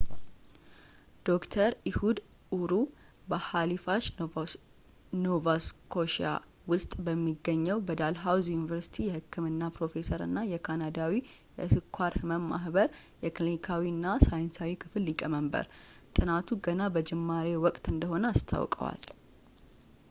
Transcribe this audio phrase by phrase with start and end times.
[1.27, 2.17] ዶክተር ኢሁድ
[2.55, 2.71] ኡር
[3.31, 4.05] በሃሊፉሽ
[5.25, 6.29] ኖቫስኮሽያ
[6.71, 11.13] ውስጥ በሚገኘው በዳልሃውዚ ዩኒቨርሲቲ የህክምና ፕሮፌሰር እና የካናዳዊ
[11.59, 12.89] የስኳር ህመ ማህበር
[13.25, 15.67] የክሊኒካዊ እና ሳይንሳዊ ክፍል ሊቀመንበር
[16.17, 19.03] ጥናቱ ገና በጅማሬ ወቅቱ እንደሆነ አስታውቋል